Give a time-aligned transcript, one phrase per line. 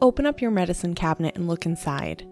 [0.00, 2.26] open up your medicine cabinet and look inside.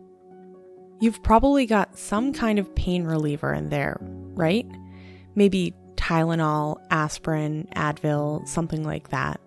[1.01, 4.67] You've probably got some kind of pain reliever in there, right?
[5.35, 9.41] Maybe Tylenol, aspirin, Advil, something like that.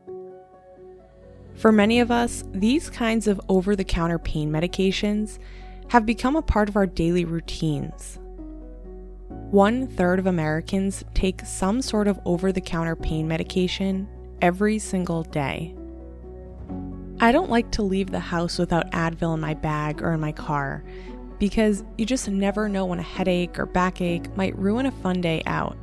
[1.55, 5.39] For many of us, these kinds of over the counter pain medications
[5.89, 8.17] have become a part of our daily routines.
[9.51, 14.07] One third of Americans take some sort of over the counter pain medication
[14.41, 15.75] every single day.
[17.23, 20.31] I don't like to leave the house without Advil in my bag or in my
[20.31, 20.84] car
[21.38, 25.43] because you just never know when a headache or backache might ruin a fun day
[25.45, 25.77] out.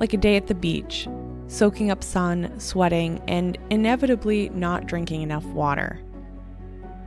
[0.00, 1.06] Like a day at the beach,
[1.46, 6.00] soaking up sun, sweating, and inevitably not drinking enough water.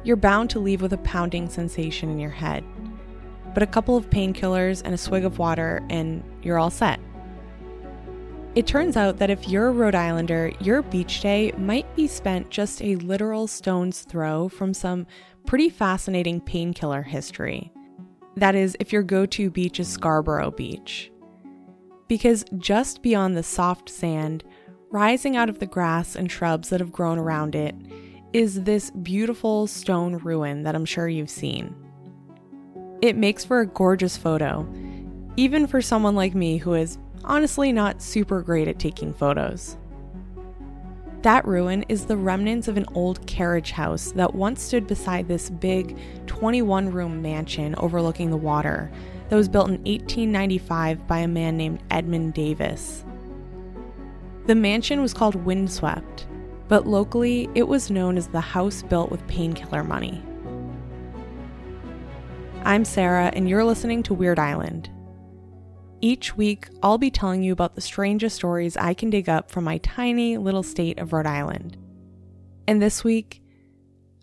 [0.06, 2.64] You're bound to leave with a pounding sensation in your head.
[3.54, 6.98] But a couple of painkillers and a swig of water, and you're all set.
[8.56, 12.52] It turns out that if you're a Rhode Islander, your beach day might be spent
[12.52, 15.08] just a literal stone's throw from some
[15.48, 17.72] pretty fascinating painkiller history.
[18.36, 21.12] That is, if your go to beach is Scarborough Beach.
[22.08, 24.44] Because just beyond the soft sand,
[24.92, 27.74] rising out of the grass and shrubs that have grown around it,
[28.34, 31.76] is this beautiful stone ruin that I'm sure you've seen.
[33.02, 34.68] It makes for a gorgeous photo,
[35.38, 39.78] even for someone like me who is honestly not super great at taking photos.
[41.24, 45.50] That ruin is the remnants of an old carriage house that once stood beside this
[45.50, 48.92] big 21 room mansion overlooking the water
[49.30, 53.06] that was built in 1895 by a man named Edmund Davis.
[54.48, 56.28] The mansion was called Windswept,
[56.68, 60.22] but locally it was known as the house built with painkiller money.
[62.66, 64.90] I'm Sarah, and you're listening to Weird Island,
[66.04, 69.64] each week, I'll be telling you about the strangest stories I can dig up from
[69.64, 71.78] my tiny little state of Rhode Island.
[72.68, 73.42] And this week,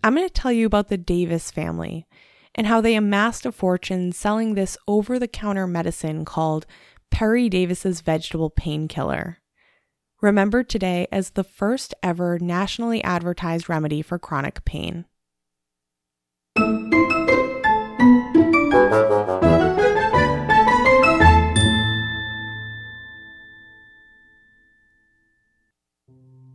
[0.03, 2.05] I'm going to tell you about the Davis family
[2.53, 6.67] and how they amassed a fortune selling this over the counter medicine called
[7.09, 9.39] Perry Davis's vegetable painkiller.
[10.21, 15.05] Remembered today as the first ever nationally advertised remedy for chronic pain.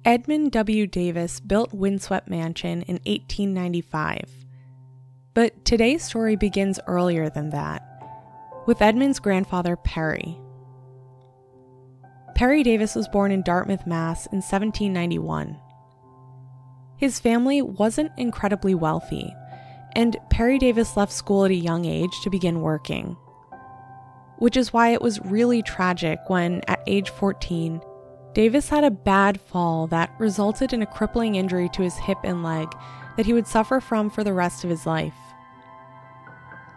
[0.06, 0.86] Edmund W.
[0.86, 4.46] Davis built Windswept Mansion in 1895.
[5.34, 7.82] But today's story begins earlier than that,
[8.68, 10.38] with Edmund's grandfather, Perry.
[12.36, 14.26] Perry Davis was born in Dartmouth, Mass.
[14.26, 15.58] in 1791.
[16.98, 19.34] His family wasn't incredibly wealthy,
[19.96, 23.16] and Perry Davis left school at a young age to begin working.
[24.38, 27.80] Which is why it was really tragic when, at age 14,
[28.36, 32.42] Davis had a bad fall that resulted in a crippling injury to his hip and
[32.42, 32.70] leg
[33.16, 35.16] that he would suffer from for the rest of his life.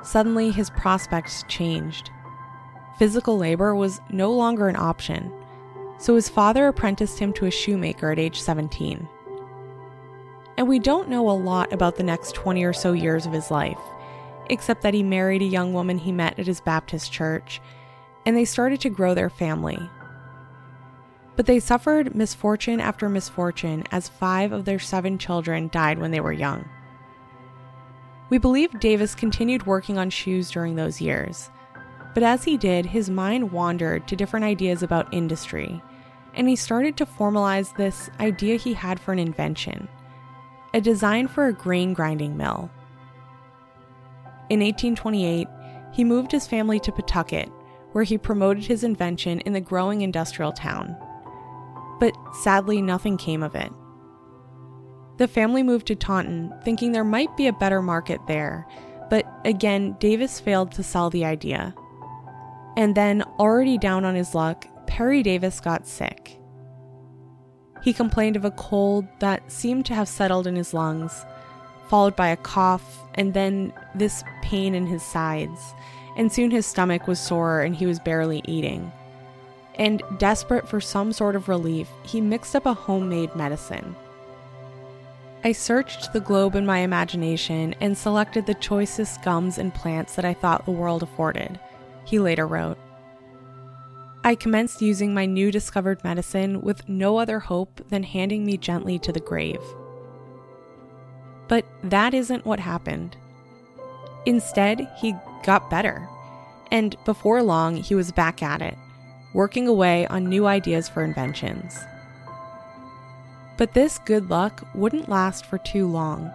[0.01, 2.11] Suddenly, his prospects changed.
[2.97, 5.33] Physical labor was no longer an option,
[5.97, 9.05] so his father apprenticed him to a shoemaker at age 17.
[10.55, 13.51] And we don't know a lot about the next 20 or so years of his
[13.51, 13.81] life,
[14.49, 17.59] except that he married a young woman he met at his Baptist church,
[18.25, 19.89] and they started to grow their family.
[21.39, 26.19] But they suffered misfortune after misfortune as five of their seven children died when they
[26.19, 26.67] were young.
[28.29, 31.49] We believe Davis continued working on shoes during those years,
[32.13, 35.81] but as he did, his mind wandered to different ideas about industry,
[36.33, 39.87] and he started to formalize this idea he had for an invention
[40.73, 42.69] a design for a grain grinding mill.
[44.49, 45.47] In 1828,
[45.93, 47.49] he moved his family to Pawtucket,
[47.93, 50.97] where he promoted his invention in the growing industrial town
[51.99, 53.71] but sadly, nothing came of it.
[55.17, 58.65] The family moved to Taunton, thinking there might be a better market there,
[59.09, 61.75] but again, Davis failed to sell the idea.
[62.77, 66.39] And then, already down on his luck, Perry Davis got sick.
[67.83, 71.25] He complained of a cold that seemed to have settled in his lungs,
[71.89, 75.73] followed by a cough, and then this pain in his sides,
[76.15, 78.91] and soon his stomach was sore and he was barely eating
[79.79, 83.95] and desperate for some sort of relief, he mixed up a homemade medicine.
[85.43, 90.25] I searched the globe in my imagination and selected the choicest gums and plants that
[90.25, 91.57] I thought the world afforded,
[92.03, 92.77] he later wrote.
[94.25, 98.99] I commenced using my new discovered medicine with no other hope than handing me gently
[98.99, 99.61] to the grave.
[101.47, 103.15] But that isn't what happened.
[104.25, 106.09] Instead, he got better,
[106.69, 108.77] and before long, he was back at it
[109.33, 111.79] working away on new ideas for inventions.
[113.57, 116.31] But this good luck wouldn't last for too long.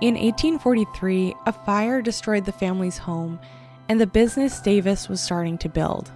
[0.00, 3.38] In 1843, a fire destroyed the family's home,
[3.88, 6.10] and the business Davis was starting to build.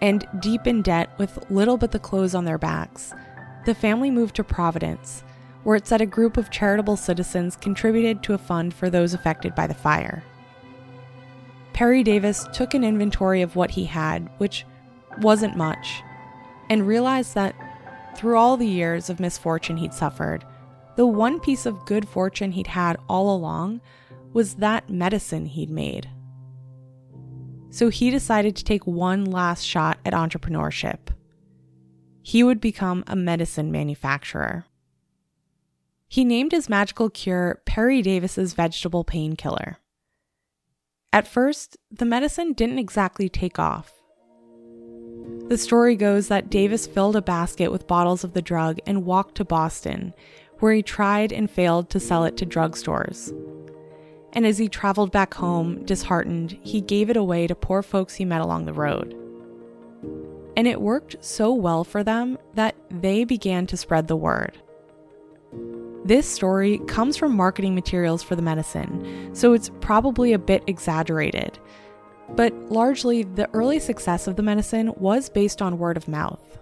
[0.00, 3.12] And deep in debt, with little but the clothes on their backs,
[3.64, 5.24] the family moved to Providence,
[5.64, 9.54] where it said a group of charitable citizens contributed to a fund for those affected
[9.54, 10.22] by the fire.
[11.76, 14.64] Perry Davis took an inventory of what he had, which
[15.20, 16.02] wasn't much,
[16.70, 17.54] and realized that
[18.16, 20.42] through all the years of misfortune he'd suffered,
[20.96, 23.82] the one piece of good fortune he'd had all along
[24.32, 26.08] was that medicine he'd made.
[27.68, 31.08] So he decided to take one last shot at entrepreneurship.
[32.22, 34.64] He would become a medicine manufacturer.
[36.08, 39.76] He named his magical cure Perry Davis's vegetable painkiller.
[41.12, 43.92] At first, the medicine didn't exactly take off.
[45.48, 49.36] The story goes that Davis filled a basket with bottles of the drug and walked
[49.36, 50.12] to Boston,
[50.58, 53.32] where he tried and failed to sell it to drugstores.
[54.32, 58.24] And as he traveled back home, disheartened, he gave it away to poor folks he
[58.24, 59.14] met along the road.
[60.56, 64.58] And it worked so well for them that they began to spread the word.
[66.06, 71.58] This story comes from marketing materials for the medicine, so it's probably a bit exaggerated,
[72.36, 76.58] but largely, the early success of the medicine was based on word of mouth.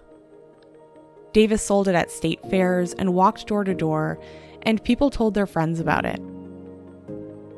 [1.31, 4.19] Davis sold it at state fairs and walked door to door,
[4.63, 6.19] and people told their friends about it.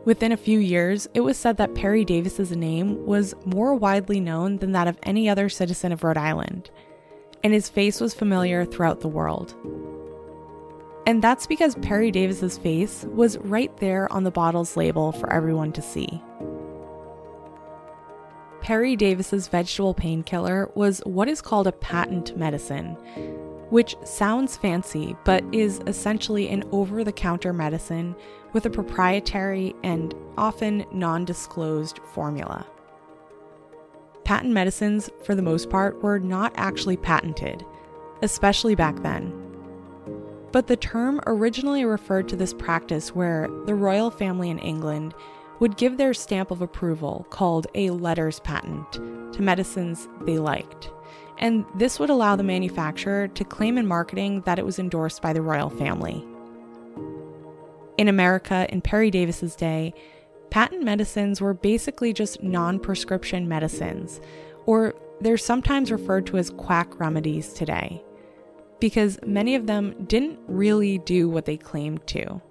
[0.04, 4.58] Within a few years, it was said that Perry Davis's name was more widely known
[4.58, 6.70] than that of any other citizen of Rhode Island,
[7.46, 9.56] and his face was familiar throughout the world.
[11.08, 15.72] And that's because Perry Davis's face was right there on the bottle's label for everyone
[15.72, 16.22] to see.
[18.60, 22.96] Perry Davis's vegetable painkiller was what is called a patent medicine,
[23.70, 28.14] which sounds fancy but is essentially an over the counter medicine
[28.52, 32.68] with a proprietary and often non disclosed formula.
[34.26, 37.66] Patent medicines, for the most part, were not actually patented,
[38.22, 39.47] especially back then.
[40.52, 45.14] But the term originally referred to this practice where the royal family in England
[45.60, 48.94] would give their stamp of approval, called a letters patent,
[49.34, 50.92] to medicines they liked.
[51.40, 55.34] And this would allow the manufacturer to claim in marketing that it was endorsed by
[55.34, 56.26] the royal family.
[57.98, 59.94] In America, in Perry Davis's day,
[60.50, 64.22] patent medicines were basically just non prescription medicines,
[64.66, 68.04] or they're sometimes referred to as quack remedies today,
[68.80, 72.42] because many of them didn't really do what they claimed to.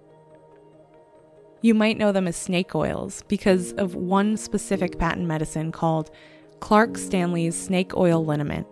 [1.63, 6.11] You might know them as snake oils because of one specific patent medicine called
[6.61, 8.67] Clark Stanley's snake oil liniment,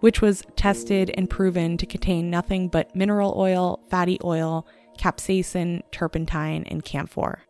[0.00, 4.66] which was tested and proven to contain nothing but mineral oil, fatty oil,
[4.98, 7.40] capsaicin, turpentine, and camphor.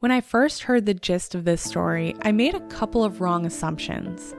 [0.00, 3.44] When I first heard the gist of this story, I made a couple of wrong
[3.46, 4.34] assumptions.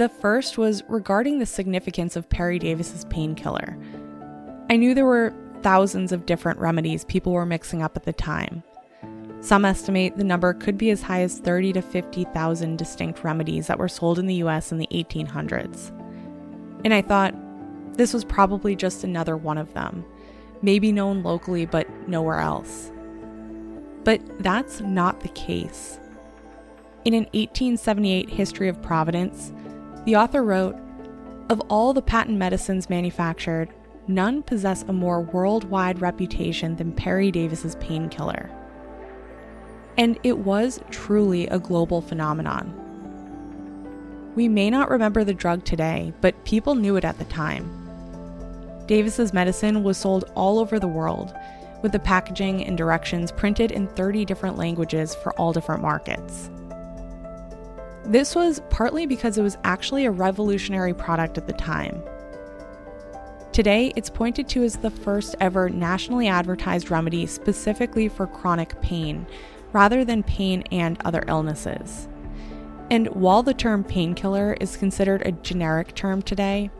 [0.00, 3.76] The first was regarding the significance of Perry Davis's painkiller.
[4.70, 8.62] I knew there were thousands of different remedies people were mixing up at the time.
[9.42, 13.78] Some estimate the number could be as high as 30 to 50,000 distinct remedies that
[13.78, 15.90] were sold in the US in the 1800s.
[16.82, 17.34] And I thought
[17.98, 20.02] this was probably just another one of them,
[20.62, 22.90] maybe known locally but nowhere else.
[24.04, 26.00] But that's not the case.
[27.04, 29.52] In an 1878 history of Providence,
[30.04, 30.76] the author wrote
[31.48, 33.68] Of all the patent medicines manufactured,
[34.08, 38.50] none possess a more worldwide reputation than Perry Davis's painkiller.
[39.98, 42.74] And it was truly a global phenomenon.
[44.34, 47.76] We may not remember the drug today, but people knew it at the time.
[48.86, 51.34] Davis's medicine was sold all over the world,
[51.82, 56.50] with the packaging and directions printed in 30 different languages for all different markets.
[58.04, 62.02] This was partly because it was actually a revolutionary product at the time.
[63.52, 69.26] Today, it's pointed to as the first ever nationally advertised remedy specifically for chronic pain,
[69.72, 72.08] rather than pain and other illnesses.
[72.90, 76.70] And while the term painkiller is considered a generic term today,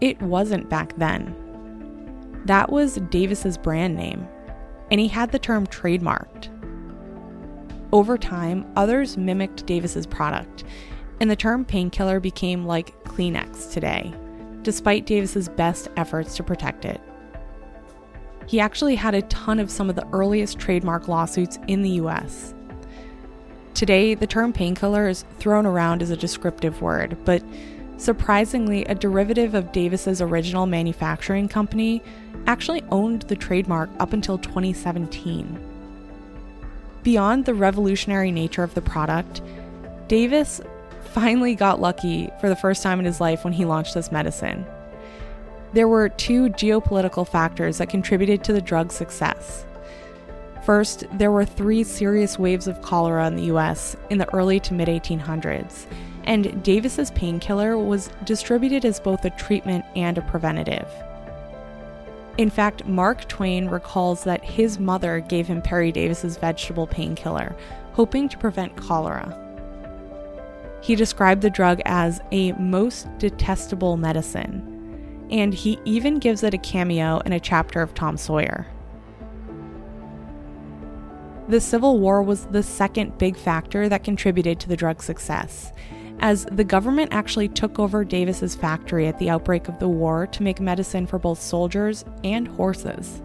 [0.00, 1.34] it wasn't back then.
[2.44, 4.28] That was Davis's brand name,
[4.90, 6.48] and he had the term trademarked.
[7.92, 10.64] Over time, others mimicked Davis's product,
[11.20, 14.14] and the term painkiller became like Kleenex today
[14.62, 17.00] despite Davis's best efforts to protect it.
[18.46, 22.54] He actually had a ton of some of the earliest trademark lawsuits in the US.
[23.74, 27.42] Today, the term painkiller is thrown around as a descriptive word, but
[27.96, 32.02] Surprisingly, a derivative of Davis's original manufacturing company
[32.46, 35.69] actually owned the trademark up until 2017.
[37.02, 39.40] Beyond the revolutionary nature of the product,
[40.08, 40.60] Davis
[41.12, 44.66] finally got lucky for the first time in his life when he launched this medicine.
[45.72, 49.64] There were two geopolitical factors that contributed to the drug's success.
[50.64, 54.74] First, there were three serious waves of cholera in the US in the early to
[54.74, 55.86] mid 1800s,
[56.24, 60.88] and Davis's painkiller was distributed as both a treatment and a preventative.
[62.38, 67.54] In fact, Mark Twain recalls that his mother gave him Perry Davis's vegetable painkiller,
[67.92, 69.36] hoping to prevent cholera.
[70.80, 76.58] He described the drug as a most detestable medicine, and he even gives it a
[76.58, 78.66] cameo in a chapter of Tom Sawyer.
[81.48, 85.72] The Civil War was the second big factor that contributed to the drug's success,
[86.20, 90.42] as the government actually took over Davis's factory at the outbreak of the war to
[90.42, 93.22] make medicine for both soldiers and horses.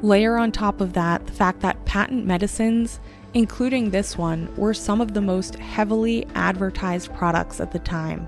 [0.00, 3.00] Layer on top of that the fact that patent medicines,
[3.34, 8.26] including this one, were some of the most heavily advertised products at the time.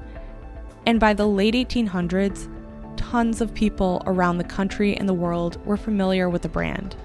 [0.84, 2.52] And by the late 1800s,
[2.96, 6.96] tons of people around the country and the world were familiar with the brand.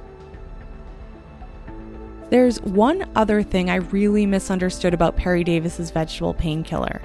[2.29, 7.01] There's one other thing I really misunderstood about Perry Davis's vegetable painkiller,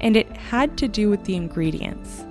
[0.00, 2.24] and it had to do with the ingredients.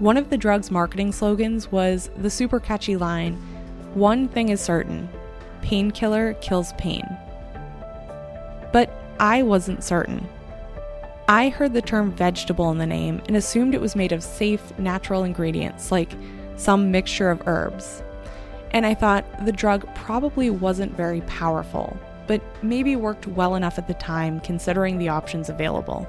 [0.00, 3.34] One of the drug's marketing slogans was the super catchy line,
[3.94, 5.08] One thing is certain
[5.62, 7.04] painkiller kills pain.
[8.72, 10.28] But I wasn't certain.
[11.26, 14.78] I heard the term vegetable in the name and assumed it was made of safe,
[14.78, 16.12] natural ingredients like
[16.56, 18.02] some mixture of herbs
[18.72, 21.96] and I thought the drug probably wasn't very powerful,
[22.26, 26.06] but maybe worked well enough at the time considering the options available.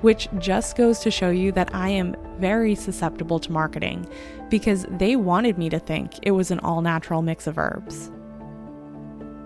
[0.00, 4.06] Which just goes to show you that I am very susceptible to marketing
[4.50, 8.10] because they wanted me to think it was an all natural mix of herbs.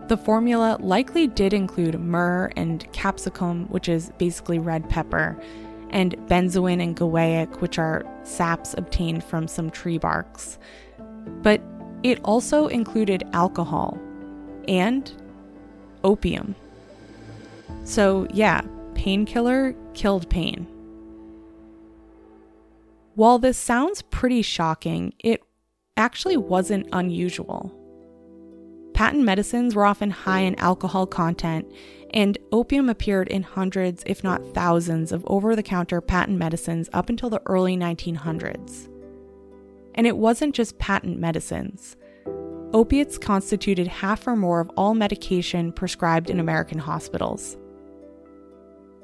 [0.09, 5.41] The formula likely did include myrrh and capsicum, which is basically red pepper,
[5.91, 10.59] and benzoin and guaiac, which are saps obtained from some tree barks
[11.43, 11.61] but
[12.03, 13.99] it also included alcohol
[14.67, 15.13] and
[16.05, 16.55] opium.
[17.85, 18.63] So, yeah,
[18.95, 20.67] painkiller killed pain.
[23.15, 25.43] While this sounds pretty shocking, it
[25.97, 27.75] actually wasn't unusual.
[28.95, 31.67] Patent medicines were often high in alcohol content,
[32.15, 37.09] and opium appeared in hundreds, if not thousands, of over the counter patent medicines up
[37.09, 38.89] until the early 1900s.
[39.99, 41.97] And it wasn't just patent medicines.
[42.73, 47.59] Opiates constituted half or more of all medication prescribed in American hospitals.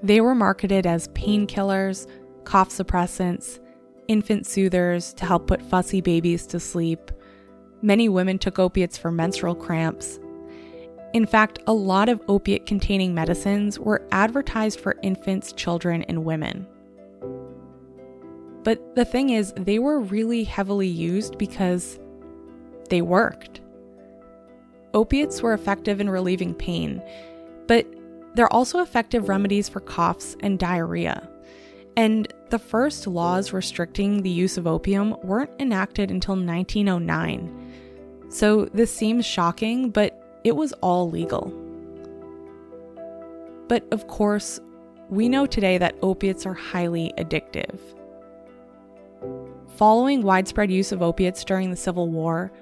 [0.03, 2.07] They were marketed as painkillers,
[2.45, 3.59] cough suppressants,
[4.07, 7.11] infant soothers to help put fussy babies to sleep.
[7.83, 10.21] Many women took opiates for menstrual cramps.
[11.13, 16.67] In fact, a lot of opiate containing medicines were advertised for infants, children, and women.
[18.64, 21.99] But the thing is, they were really heavily used because
[22.88, 23.61] they worked.
[24.94, 27.02] Opiates were effective in relieving pain,
[27.66, 27.87] but
[28.35, 31.28] they're also effective remedies for coughs and diarrhea.
[31.97, 38.30] And the first laws restricting the use of opium weren't enacted until 1909.
[38.30, 41.52] So this seems shocking, but it was all legal.
[43.68, 44.61] But of course,
[45.09, 47.78] we know today that opiates are highly addictive.
[49.76, 52.52] Following widespread use of opiates during the Civil War,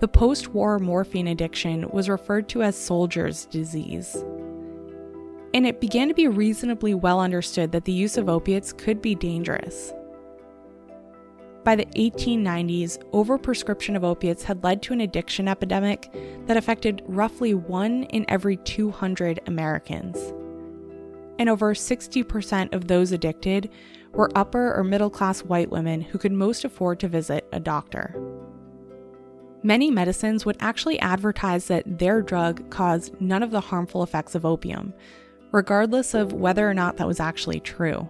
[0.00, 4.16] the post war morphine addiction was referred to as soldier's disease.
[5.54, 9.14] And it began to be reasonably well understood that the use of opiates could be
[9.14, 9.92] dangerous.
[11.62, 16.12] By the 1890s, overprescription of opiates had led to an addiction epidemic
[16.46, 20.32] that affected roughly one in every 200 Americans.
[21.38, 23.70] And over 60% of those addicted
[24.12, 28.14] were upper or middle class white women who could most afford to visit a doctor.
[29.62, 34.46] Many medicines would actually advertise that their drug caused none of the harmful effects of
[34.46, 34.94] opium,
[35.52, 38.08] regardless of whether or not that was actually true.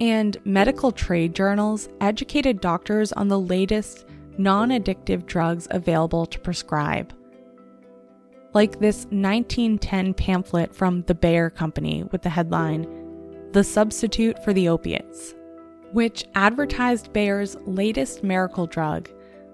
[0.00, 4.06] And medical trade journals educated doctors on the latest
[4.38, 7.12] non addictive drugs available to prescribe.
[8.52, 12.84] Like this 1910 pamphlet from the Bayer Company with the headline,
[13.52, 15.34] the substitute for the opiates,
[15.92, 19.08] which advertised Bayer's latest miracle drug,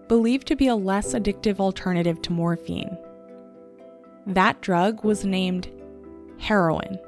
[0.09, 2.97] believed to be a less addictive alternative to morphine.
[4.27, 5.71] That drug was named
[6.39, 6.99] heroin,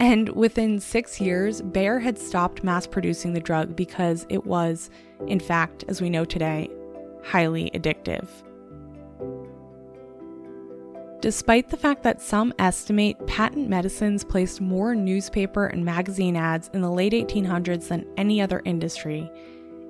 [0.00, 4.90] And within six years, Bayer had stopped mass producing the drug because it was,
[5.26, 6.68] in fact, as we know today,
[7.22, 8.26] highly addictive.
[11.22, 16.80] Despite the fact that some estimate patent medicines placed more newspaper and magazine ads in
[16.80, 19.30] the late 1800s than any other industry,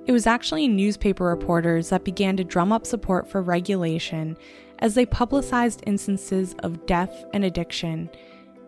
[0.05, 4.37] it was actually newspaper reporters that began to drum up support for regulation
[4.77, 8.11] as they publicized instances of death and addiction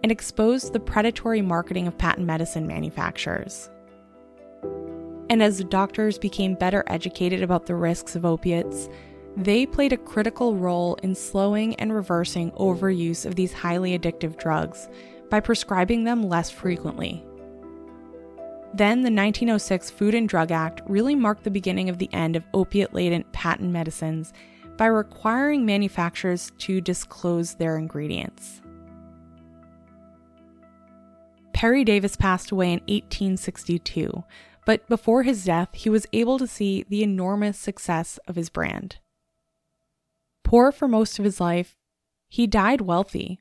[0.02, 3.70] and exposed the predatory marketing of patent medicine manufacturers.
[5.30, 8.90] And as doctors became better educated about the risks of opiates,
[9.38, 14.88] they played a critical role in slowing and reversing overuse of these highly addictive drugs
[15.30, 17.24] by prescribing them less frequently.
[18.74, 22.44] Then, the 1906 Food and Drug Act really marked the beginning of the end of
[22.54, 24.34] opiate laden patent medicines
[24.78, 28.62] by requiring manufacturers to disclose their ingredients.
[31.54, 34.26] Perry Davis passed away in 1862,
[34.66, 38.98] but before his death, he was able to see the enormous success of his brand.
[40.46, 41.76] Poor for most of his life,
[42.30, 43.40] he died wealthy,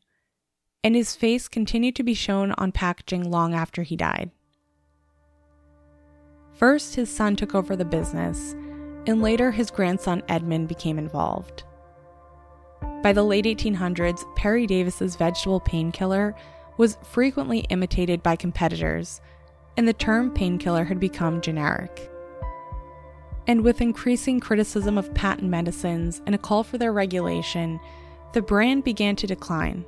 [0.83, 4.31] and his face continued to be shown on packaging long after he died.
[6.55, 8.55] First, his son took over the business,
[9.07, 11.65] and later his grandson Edmund became involved.
[13.03, 16.35] By the late 1800s, Perry Davis's vegetable painkiller
[16.79, 19.21] was frequently imitated by competitors,
[19.77, 22.11] and the term painkiller had become generic.
[23.47, 27.79] And with increasing criticism of patent medicines and a call for their regulation,
[28.33, 29.85] the brand began to decline.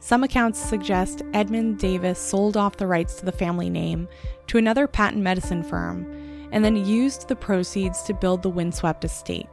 [0.00, 4.06] Some accounts suggest Edmund Davis sold off the rights to the family name
[4.46, 6.06] to another patent medicine firm
[6.52, 9.48] and then used the proceeds to build the windswept estate,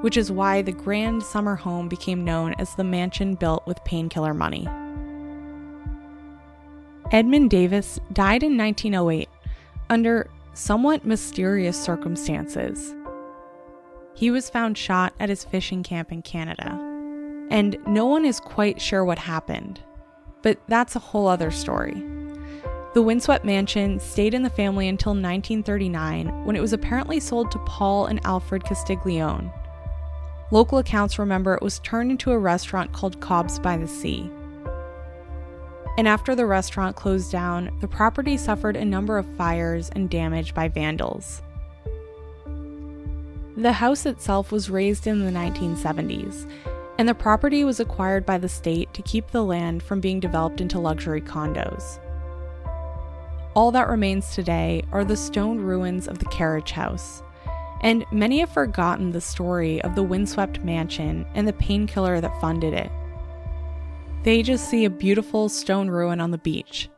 [0.00, 4.32] which is why the grand summer home became known as the mansion built with painkiller
[4.32, 4.66] money.
[7.10, 9.28] Edmund Davis died in 1908
[9.90, 12.94] under somewhat mysterious circumstances.
[14.14, 16.76] He was found shot at his fishing camp in Canada,
[17.50, 19.80] and no one is quite sure what happened,
[20.42, 22.02] but that's a whole other story.
[22.94, 27.58] The Windswept Mansion stayed in the family until 1939 when it was apparently sold to
[27.60, 29.52] Paul and Alfred Castiglione.
[30.50, 34.28] Local accounts remember it was turned into a restaurant called Cobb's by the Sea
[35.98, 40.54] and after the restaurant closed down, the property suffered a number of fires and damage
[40.54, 41.42] by vandals.
[43.56, 46.48] The house itself was razed in the 1970s,
[46.98, 50.60] and the property was acquired by the state to keep the land from being developed
[50.60, 51.98] into luxury condos.
[53.54, 57.24] All that remains today are the stone ruins of the carriage house,
[57.80, 62.72] and many have forgotten the story of the windswept mansion and the painkiller that funded
[62.72, 62.92] it.
[64.24, 66.90] They just see a beautiful stone ruin on the beach.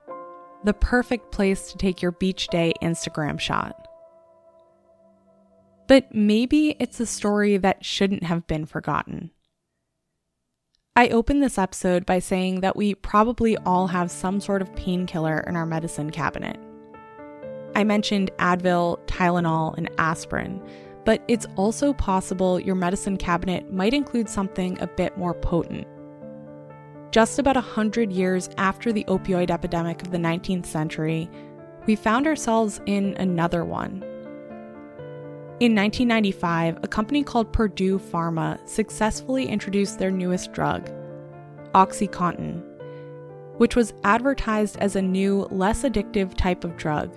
[0.64, 3.86] The perfect place to take your beach day Instagram shot.
[5.86, 9.32] But maybe it's a story that shouldn't have been forgotten.
[10.96, 15.40] I opened this episode by saying that we probably all have some sort of painkiller
[15.46, 16.58] in our medicine cabinet.
[17.74, 20.60] I mentioned Advil, Tylenol, and aspirin,
[21.04, 25.86] but it's also possible your medicine cabinet might include something a bit more potent
[27.10, 31.28] just about 100 years after the opioid epidemic of the 19th century,
[31.86, 34.02] we found ourselves in another one.
[35.58, 40.88] In 1995, a company called Purdue Pharma successfully introduced their newest drug,
[41.74, 42.62] OxyContin,
[43.58, 47.14] which was advertised as a new, less addictive type of drug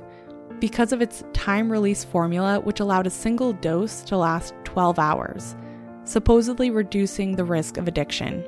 [0.60, 5.56] because of its time release formula, which allowed a single dose to last 12 hours,
[6.03, 8.43] supposedly reducing the risk of addiction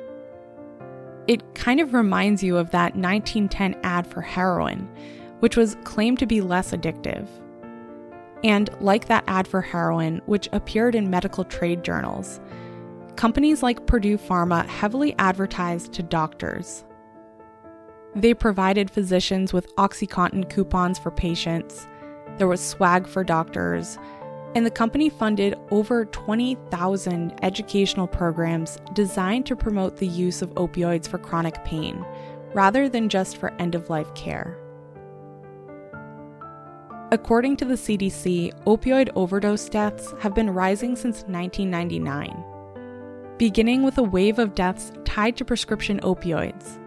[1.27, 4.89] it kind of reminds you of that 1910 ad for heroin,
[5.39, 7.27] which was claimed to be less addictive.
[8.43, 12.39] And like that ad for heroin, which appeared in medical trade journals,
[13.15, 16.83] companies like Purdue Pharma heavily advertised to doctors.
[18.15, 21.87] They provided physicians with OxyContin coupons for patients,
[22.37, 23.97] there was swag for doctors,
[24.55, 31.07] and the company funded over 20,000 educational programs designed to promote the use of opioids
[31.07, 32.03] for chronic pain,
[32.53, 34.57] rather than just for end of life care.
[37.11, 42.43] According to the CDC, opioid overdose deaths have been rising since 1999,
[43.37, 46.79] beginning with a wave of deaths tied to prescription opioids,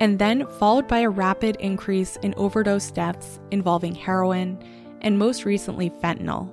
[0.00, 4.58] and then followed by a rapid increase in overdose deaths involving heroin
[5.02, 6.50] and most recently fentanyl.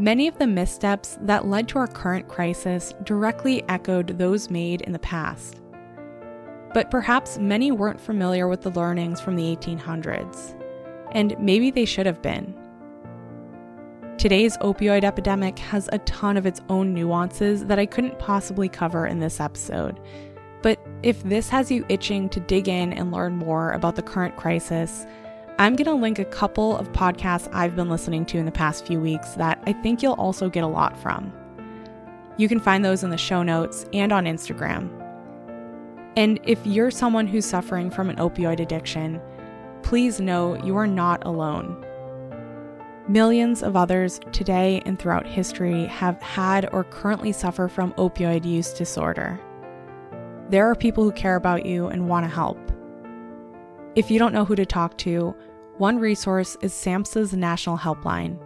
[0.00, 4.92] Many of the missteps that led to our current crisis directly echoed those made in
[4.92, 5.60] the past.
[6.72, 10.58] But perhaps many weren't familiar with the learnings from the 1800s,
[11.12, 12.54] and maybe they should have been.
[14.16, 19.06] Today's opioid epidemic has a ton of its own nuances that I couldn't possibly cover
[19.06, 20.00] in this episode.
[20.62, 24.36] But if this has you itching to dig in and learn more about the current
[24.36, 25.04] crisis,
[25.60, 28.86] I'm going to link a couple of podcasts I've been listening to in the past
[28.86, 31.34] few weeks that I think you'll also get a lot from.
[32.38, 34.88] You can find those in the show notes and on Instagram.
[36.16, 39.20] And if you're someone who's suffering from an opioid addiction,
[39.82, 41.84] please know you are not alone.
[43.06, 48.72] Millions of others today and throughout history have had or currently suffer from opioid use
[48.72, 49.38] disorder.
[50.48, 52.56] There are people who care about you and want to help.
[53.94, 55.34] If you don't know who to talk to,
[55.80, 58.38] one resource is SAMHSA's National Helpline.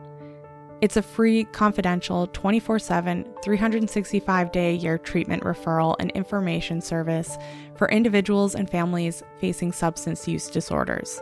[0.81, 7.37] It's a free, confidential, 24 7, 365 day a year treatment referral and information service
[7.75, 11.20] for individuals and families facing substance use disorders.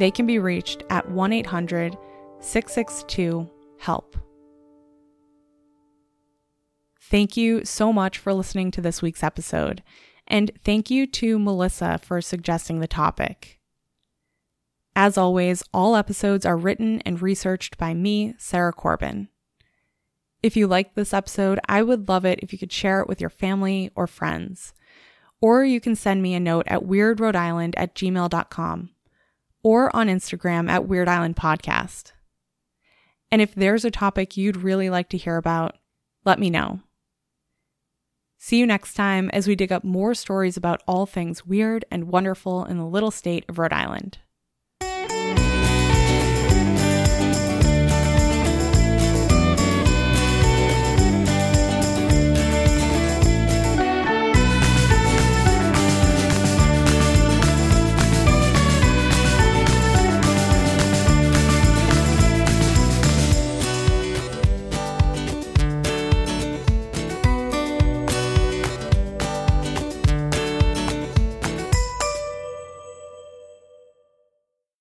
[0.00, 1.96] They can be reached at 1 800
[2.40, 3.48] 662
[3.78, 4.16] HELP.
[7.00, 9.84] Thank you so much for listening to this week's episode,
[10.26, 13.60] and thank you to Melissa for suggesting the topic.
[14.96, 19.28] As always, all episodes are written and researched by me, Sarah Corbin.
[20.42, 23.20] If you liked this episode, I would love it if you could share it with
[23.20, 24.72] your family or friends.
[25.40, 28.90] Or you can send me a note at weirdrhodeisland at gmail.com
[29.62, 32.12] or on Instagram at Weird Island Podcast.
[33.32, 35.76] And if there's a topic you'd really like to hear about,
[36.24, 36.80] let me know.
[38.38, 42.08] See you next time as we dig up more stories about all things weird and
[42.08, 44.18] wonderful in the little state of Rhode Island.